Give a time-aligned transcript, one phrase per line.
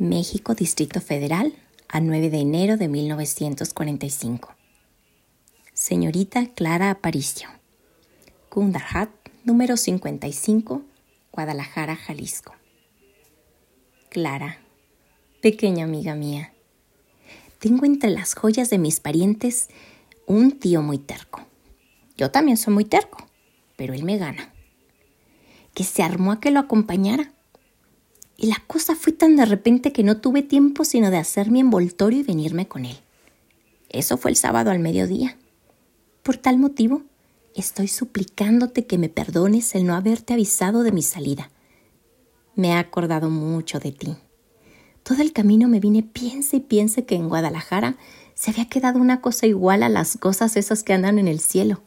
[0.00, 1.52] México, Distrito Federal,
[1.86, 4.54] a 9 de enero de 1945.
[5.74, 7.50] Señorita Clara Aparicio.
[8.48, 9.10] Kundarhat,
[9.44, 10.82] número 55,
[11.30, 12.54] Guadalajara, Jalisco.
[14.08, 14.60] Clara,
[15.42, 16.54] pequeña amiga mía,
[17.58, 19.68] tengo entre las joyas de mis parientes
[20.24, 21.42] un tío muy terco.
[22.16, 23.26] Yo también soy muy terco,
[23.76, 24.54] pero él me gana.
[25.74, 27.34] Que se armó a que lo acompañara.
[28.42, 31.60] Y la cosa fue tan de repente que no tuve tiempo sino de hacer mi
[31.60, 32.96] envoltorio y venirme con él.
[33.90, 35.36] Eso fue el sábado al mediodía.
[36.22, 37.02] Por tal motivo,
[37.54, 41.50] estoy suplicándote que me perdones el no haberte avisado de mi salida.
[42.54, 44.16] Me he acordado mucho de ti.
[45.02, 47.98] Todo el camino me vine piense y piense que en Guadalajara
[48.32, 51.82] se había quedado una cosa igual a las cosas esas que andan en el cielo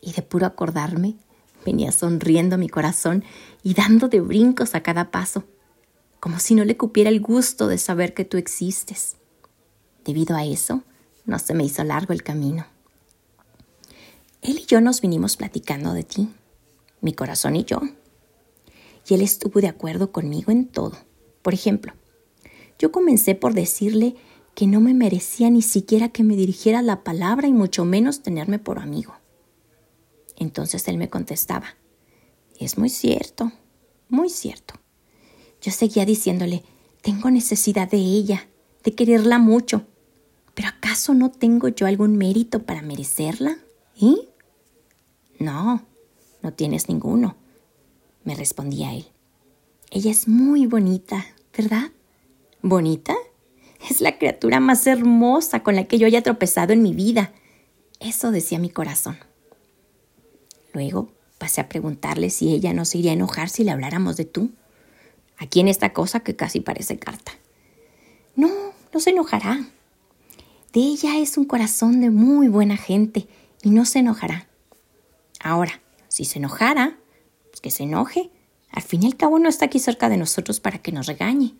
[0.00, 1.16] y de puro acordarme
[1.66, 3.24] venía sonriendo mi corazón
[3.64, 5.44] y dando de brincos a cada paso,
[6.22, 9.16] como si no le cupiera el gusto de saber que tú existes.
[10.04, 10.84] Debido a eso,
[11.24, 12.64] no se me hizo largo el camino.
[14.40, 16.28] Él y yo nos vinimos platicando de ti,
[17.00, 17.80] mi corazón y yo.
[19.08, 20.96] Y él estuvo de acuerdo conmigo en todo.
[21.42, 21.92] Por ejemplo,
[22.78, 24.14] yo comencé por decirle
[24.54, 28.60] que no me merecía ni siquiera que me dirigiera la palabra y mucho menos tenerme
[28.60, 29.16] por amigo.
[30.36, 31.74] Entonces él me contestaba,
[32.60, 33.50] es muy cierto,
[34.08, 34.81] muy cierto.
[35.62, 36.64] Yo seguía diciéndole,
[37.02, 38.48] tengo necesidad de ella,
[38.82, 39.86] de quererla mucho,
[40.54, 43.56] pero ¿acaso no tengo yo algún mérito para merecerla?
[43.96, 44.28] ¿Y?
[45.38, 45.82] No,
[46.42, 47.36] no tienes ninguno,
[48.24, 49.06] me respondía él.
[49.90, 51.92] Ella es muy bonita, ¿verdad?
[52.62, 53.14] ¿Bonita?
[53.88, 57.32] Es la criatura más hermosa con la que yo haya tropezado en mi vida.
[58.00, 59.16] Eso decía mi corazón.
[60.72, 64.24] Luego pasé a preguntarle si ella no se iría a enojar si le habláramos de
[64.24, 64.50] tú.
[65.42, 67.32] Aquí en esta cosa que casi parece carta.
[68.36, 68.48] No,
[68.94, 69.58] no se enojará.
[70.72, 73.26] De ella es un corazón de muy buena gente
[73.60, 74.46] y no se enojará.
[75.40, 76.96] Ahora, si se enojara,
[77.50, 78.30] pues que se enoje.
[78.70, 81.56] Al fin y al cabo no está aquí cerca de nosotros para que nos regañe.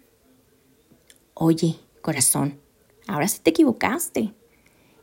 [1.34, 2.60] Oye, corazón,
[3.08, 4.32] ahora sí te equivocaste.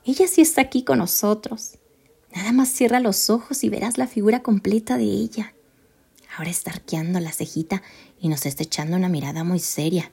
[0.05, 1.77] Ella sí está aquí con nosotros.
[2.33, 5.53] Nada más cierra los ojos y verás la figura completa de ella.
[6.39, 7.83] Ahora está arqueando la cejita
[8.17, 10.09] y nos está echando una mirada muy seria.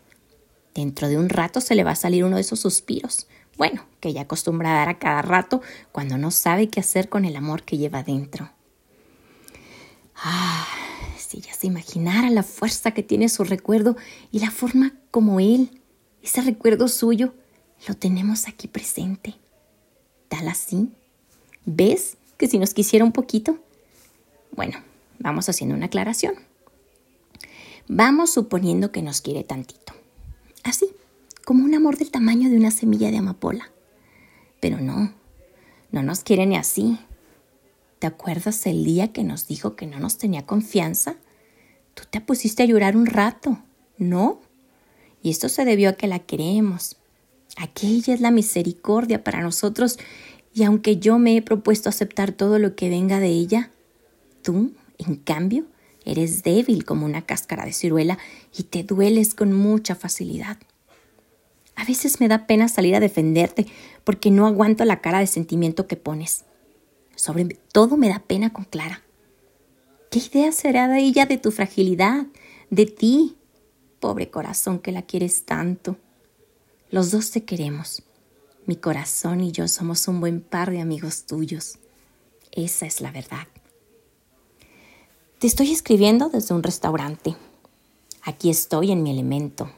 [0.75, 3.29] Dentro de un rato se le va a salir uno de esos suspiros.
[3.57, 7.27] Bueno, que ella acostumbra a dar a cada rato cuando no sabe qué hacer con
[7.27, 8.51] el amor que lleva dentro.
[10.17, 10.67] Ah,
[11.17, 13.97] si ella se imaginara la fuerza que tiene su recuerdo
[14.33, 15.81] y la forma como él,
[16.25, 17.35] ese recuerdo suyo,
[17.87, 19.37] lo tenemos aquí presente.
[20.27, 20.91] Tal así
[21.67, 23.61] ¿Ves que si nos quisiera un poquito?
[24.51, 24.83] Bueno,
[25.19, 26.35] vamos haciendo una aclaración.
[27.89, 29.93] Vamos suponiendo que nos quiere tantito.
[30.65, 30.89] Así,
[31.45, 33.71] como un amor del tamaño de una semilla de amapola.
[34.61, 35.13] Pero no,
[35.93, 36.99] no nos quiere ni así.
[37.99, 41.17] ¿Te acuerdas el día que nos dijo que no nos tenía confianza?
[41.95, 43.59] Tú te pusiste a llorar un rato,
[43.97, 44.41] ¿no?
[45.23, 46.97] Y esto se debió a que la queremos.
[47.57, 49.99] Aquella es la misericordia para nosotros
[50.53, 53.71] y aunque yo me he propuesto aceptar todo lo que venga de ella,
[54.43, 55.67] tú, en cambio,
[56.05, 58.19] eres débil como una cáscara de ciruela
[58.57, 60.59] y te dueles con mucha facilidad.
[61.75, 63.67] A veces me da pena salir a defenderte
[64.05, 66.45] porque no aguanto la cara de sentimiento que pones.
[67.15, 69.03] Sobre todo me da pena con Clara.
[70.11, 72.27] ¿Qué idea será de ella de tu fragilidad,
[72.71, 73.37] de ti?
[74.01, 75.97] Pobre corazón que la quieres tanto.
[76.91, 78.03] Los dos te queremos
[78.67, 81.79] mi corazón y yo somos un buen par de amigos tuyos.
[82.51, 83.47] Esa es la verdad.
[85.47, 87.37] Estoy escribiendo desde un restaurante.
[88.25, 89.71] Aquí estoy en mi elemento.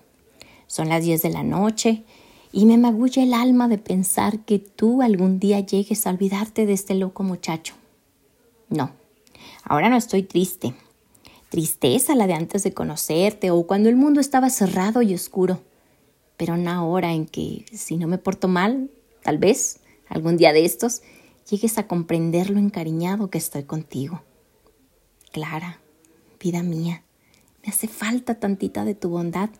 [0.66, 2.04] Son las 10 de la noche
[2.52, 6.72] y me magulla el alma de pensar que tú algún día llegues a olvidarte de
[6.72, 7.74] este loco muchacho.
[8.70, 8.92] No,
[9.62, 10.72] ahora no estoy triste.
[11.50, 15.60] Tristeza la de antes de conocerte o cuando el mundo estaba cerrado y oscuro
[16.38, 18.90] pero una hora en que, si no me porto mal,
[19.22, 21.02] tal vez, algún día de estos,
[21.50, 24.22] llegues a comprender lo encariñado que estoy contigo.
[25.38, 25.78] Clara,
[26.42, 27.04] vida mía,
[27.62, 29.50] me hace falta tantita de tu bondad,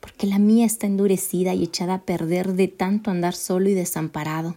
[0.00, 4.56] porque la mía está endurecida y echada a perder de tanto andar solo y desamparado.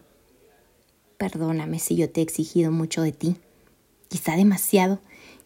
[1.18, 3.36] Perdóname si yo te he exigido mucho de ti,
[4.08, 5.00] quizá demasiado,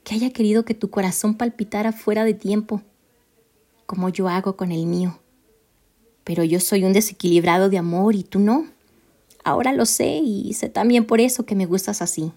[0.04, 2.84] que haya querido que tu corazón palpitara fuera de tiempo,
[3.88, 5.20] como yo hago con el mío
[6.24, 8.68] pero yo soy un desequilibrado de amor y tú no.
[9.44, 12.32] Ahora lo sé y sé también por eso que me gustas así,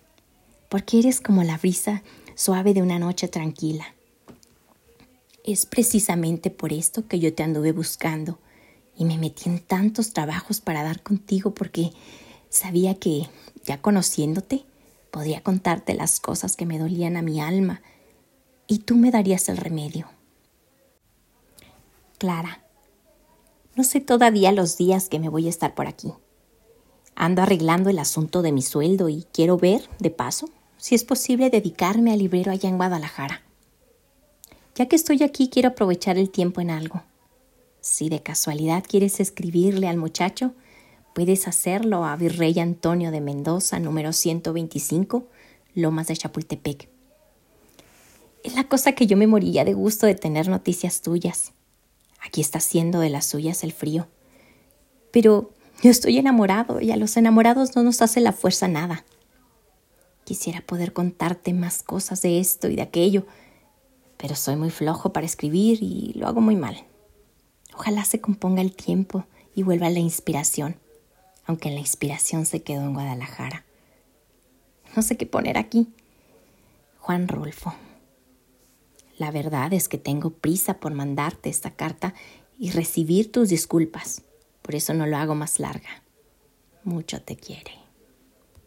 [0.69, 2.03] porque eres como la brisa
[2.37, 3.95] suave de una noche tranquila.
[5.43, 8.39] Es precisamente por esto que yo te anduve buscando
[8.95, 11.93] y me metí en tantos trabajos para dar contigo porque
[12.51, 13.29] sabía que,
[13.65, 14.65] ya conociéndote,
[15.11, 17.81] podría contarte las cosas que me dolían a mi alma
[18.67, 20.07] y tú me darías el remedio.
[22.19, 22.65] Clara,
[23.77, 26.13] no sé todavía los días que me voy a estar por aquí.
[27.15, 30.51] Ando arreglando el asunto de mi sueldo y quiero ver, de paso,
[30.87, 33.43] si es posible dedicarme al librero allá en Guadalajara.
[34.77, 37.03] Ya que estoy aquí, quiero aprovechar el tiempo en algo.
[37.81, 40.53] Si de casualidad quieres escribirle al muchacho,
[41.13, 45.27] puedes hacerlo a Virrey Antonio de Mendoza, número 125,
[45.75, 46.89] Lomas de Chapultepec.
[48.45, 51.53] Es la cosa que yo me moría de gusto de tener noticias tuyas.
[52.25, 54.07] Aquí está haciendo de las suyas el frío.
[55.11, 55.51] Pero
[55.83, 59.05] yo estoy enamorado y a los enamorados no nos hace la fuerza nada.
[60.27, 63.29] Quisiera poder contarte más cosas de esto y de aquello,
[64.17, 66.85] pero soy muy flojo para escribir y lo hago muy mal.
[67.77, 69.25] Ojalá se componga el tiempo
[69.55, 70.81] y vuelva la inspiración,
[71.45, 73.65] aunque la inspiración se quedó en Guadalajara.
[74.97, 75.87] No sé qué poner aquí.
[76.99, 77.73] Juan Rolfo.
[79.19, 82.15] La verdad es que tengo prisa por mandarte esta carta
[82.59, 84.23] y recibir tus disculpas.
[84.63, 86.03] Por eso no lo hago más larga.
[86.83, 87.86] Mucho te quiere.